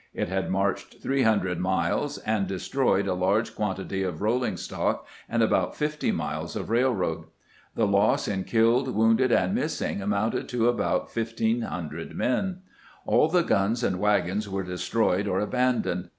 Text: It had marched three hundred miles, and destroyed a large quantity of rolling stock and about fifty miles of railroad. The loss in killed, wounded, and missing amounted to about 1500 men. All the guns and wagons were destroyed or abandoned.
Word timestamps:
It 0.15 0.29
had 0.29 0.49
marched 0.49 0.95
three 0.99 1.21
hundred 1.21 1.59
miles, 1.59 2.17
and 2.17 2.47
destroyed 2.47 3.05
a 3.05 3.13
large 3.13 3.53
quantity 3.55 4.01
of 4.01 4.19
rolling 4.23 4.57
stock 4.57 5.05
and 5.29 5.43
about 5.43 5.75
fifty 5.75 6.11
miles 6.11 6.55
of 6.55 6.71
railroad. 6.71 7.25
The 7.75 7.85
loss 7.85 8.27
in 8.27 8.45
killed, 8.45 8.95
wounded, 8.95 9.31
and 9.31 9.53
missing 9.53 10.01
amounted 10.01 10.49
to 10.49 10.67
about 10.69 11.15
1500 11.15 12.15
men. 12.15 12.63
All 13.05 13.27
the 13.27 13.43
guns 13.43 13.83
and 13.83 13.99
wagons 13.99 14.49
were 14.49 14.63
destroyed 14.63 15.27
or 15.27 15.39
abandoned. 15.39 16.09